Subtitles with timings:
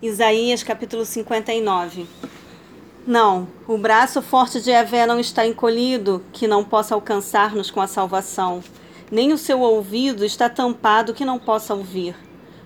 [0.00, 2.06] Isaías capítulo 59
[3.04, 7.88] Não, o braço forte de Evé não está encolhido, que não possa alcançar-nos com a
[7.88, 8.62] salvação,
[9.10, 12.14] nem o seu ouvido está tampado, que não possa ouvir.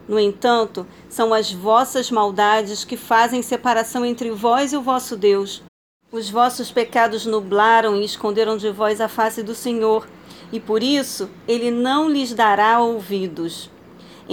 [0.07, 5.63] No entanto, são as vossas maldades que fazem separação entre vós e o vosso Deus.
[6.13, 10.07] Os vossos pecados nublaram e esconderam de vós a face do Senhor,
[10.53, 13.71] e por isso ele não lhes dará ouvidos.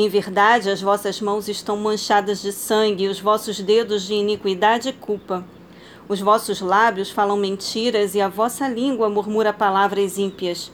[0.01, 4.87] Em verdade, as vossas mãos estão manchadas de sangue e os vossos dedos de iniquidade
[4.87, 5.43] e culpa.
[6.07, 10.71] Os vossos lábios falam mentiras e a vossa língua murmura palavras ímpias.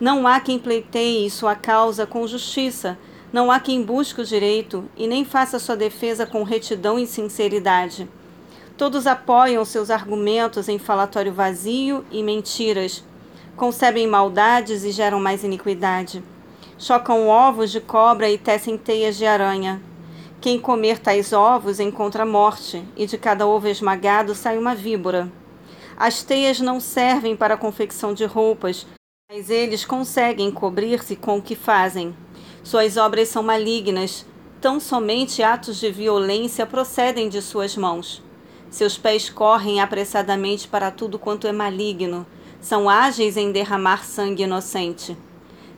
[0.00, 2.98] Não há quem pleiteie sua causa com justiça,
[3.32, 8.08] não há quem busque o direito e nem faça sua defesa com retidão e sinceridade.
[8.76, 13.04] Todos apoiam seus argumentos em falatório vazio e mentiras.
[13.54, 16.20] Concebem maldades e geram mais iniquidade
[16.78, 19.82] chocam ovos de cobra e tecem teias de aranha.
[20.40, 25.30] Quem comer tais ovos encontra morte, e de cada ovo esmagado sai uma víbora.
[25.96, 28.86] As teias não servem para a confecção de roupas,
[29.30, 32.14] mas eles conseguem cobrir-se com o que fazem.
[32.62, 34.26] Suas obras são malignas,
[34.60, 38.22] tão somente atos de violência procedem de suas mãos.
[38.68, 42.26] Seus pés correm apressadamente para tudo quanto é maligno,
[42.60, 45.16] são ágeis em derramar sangue inocente.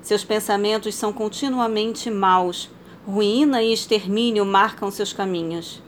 [0.03, 2.71] Seus pensamentos são continuamente maus.
[3.07, 5.83] Ruína e extermínio marcam seus caminhos.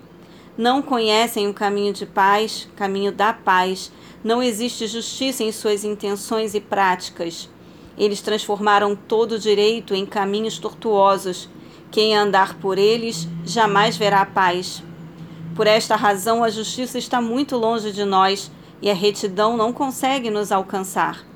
[0.56, 3.92] Não conhecem o caminho de paz, caminho da paz.
[4.22, 7.48] Não existe justiça em suas intenções e práticas.
[7.97, 11.48] Eles transformaram todo o direito em caminhos tortuosos.
[11.91, 14.83] Quem andar por eles jamais verá a paz.
[15.55, 18.50] Por esta razão, a justiça está muito longe de nós
[18.81, 21.30] e a retidão não consegue nos alcançar.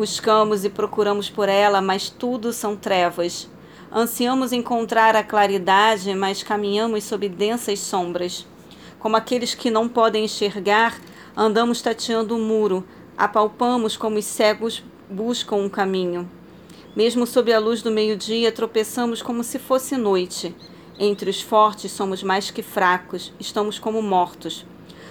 [0.00, 3.46] Buscamos e procuramos por ela, mas tudo são trevas.
[3.92, 8.46] Ansiamos encontrar a claridade, mas caminhamos sob densas sombras.
[8.98, 10.98] Como aqueles que não podem enxergar,
[11.36, 12.82] andamos tateando o muro,
[13.14, 16.26] apalpamos como os cegos buscam um caminho.
[16.96, 20.56] Mesmo sob a luz do meio-dia, tropeçamos como se fosse noite.
[20.98, 24.64] Entre os fortes somos mais que fracos, estamos como mortos.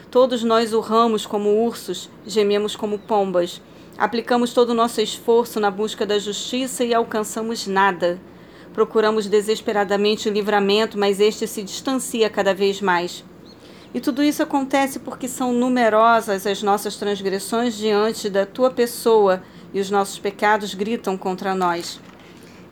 [0.10, 3.62] Todos nós urramos como ursos, gememos como pombas.
[4.00, 8.18] Aplicamos todo o nosso esforço na busca da justiça e alcançamos nada.
[8.74, 13.26] Procuramos desesperadamente o livramento, mas este se distancia cada vez mais.
[13.94, 19.44] E tudo isso acontece porque são numerosas as nossas transgressões diante da tua pessoa
[19.74, 22.00] e os nossos pecados gritam contra nós.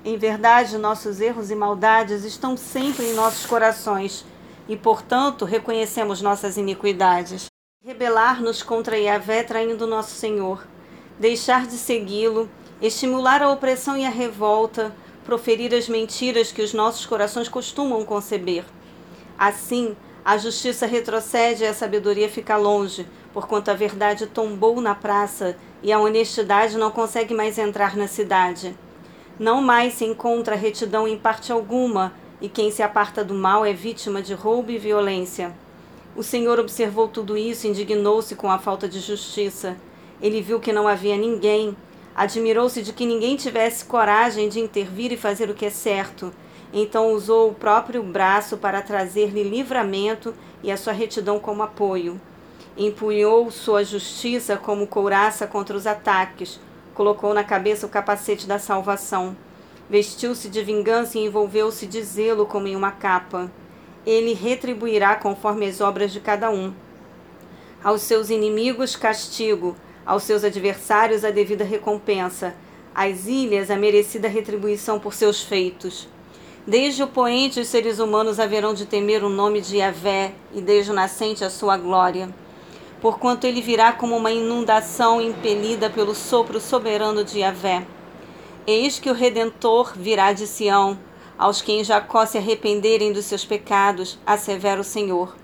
[0.06, 4.24] Em verdade, nossos erros e maldades estão sempre em nossos corações
[4.66, 7.48] e, portanto, reconhecemos nossas iniquidades.
[7.84, 10.66] Rebelar-nos contra Yahvé traindo nosso Senhor
[11.20, 12.50] deixar de segui-lo,
[12.82, 14.96] estimular a opressão e a revolta,
[15.26, 18.64] proferir as mentiras que os nossos corações costumam conceber.
[19.38, 25.58] Assim, a justiça retrocede e a sabedoria fica longe, porquanto a verdade tombou na praça
[25.82, 28.76] e a honestidade não consegue mais entrar na cidade.
[29.40, 33.74] Não mais se encontra retidão em parte alguma, e quem se aparta do mal é
[33.74, 35.56] vítima de roubo e violência.
[36.16, 39.78] O Senhor observou tudo isso e indignou-se com a falta de justiça.
[40.22, 41.76] Ele viu que não havia ninguém,
[42.16, 46.34] admirou-se de que ninguém tivesse coragem de intervir e fazer o que é certo.
[46.74, 50.34] Então usou o próprio braço para trazer-lhe livramento
[50.64, 52.20] e a sua retidão como apoio.
[52.76, 56.60] Empunhou sua justiça como couraça contra os ataques,
[56.94, 59.38] colocou na cabeça o capacete da salvação.
[59.90, 63.50] Vestiu-se de vingança e envolveu-se de zelo como em uma capa.
[64.06, 66.74] Ele retribuirá conforme as obras de cada um.
[67.84, 69.76] Aos seus inimigos, castigo
[70.08, 72.56] aos seus adversários a devida recompensa,
[72.96, 76.08] às ilhas a merecida retribuição por seus feitos.
[76.66, 80.92] Desde o poente os seres humanos haverão de temer o nome de Yahvé, e desde
[80.92, 82.34] o nascente a sua glória.
[83.02, 87.86] Porquanto ele virá como uma inundação impelida pelo sopro soberano de Yahvé.
[88.66, 90.98] Eis que o Redentor virá de Sião,
[91.38, 95.36] aos que em Jacó se arrependerem dos seus pecados, assevera o Senhor.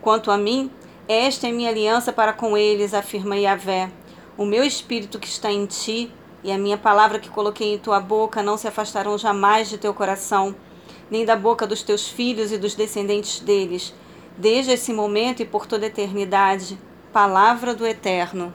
[0.00, 0.70] Quanto a mim,
[1.08, 3.90] esta é minha aliança para com eles, afirma Yahvé.
[4.36, 6.10] O meu espírito que está em ti
[6.42, 9.92] e a minha palavra que coloquei em tua boca não se afastarão jamais de teu
[9.92, 10.54] coração,
[11.10, 13.94] nem da boca dos teus filhos e dos descendentes deles,
[14.38, 16.78] desde esse momento e por toda a eternidade.
[17.12, 18.54] Palavra do Eterno.